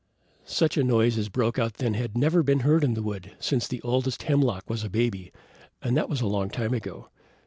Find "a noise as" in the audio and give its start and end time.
0.77-1.29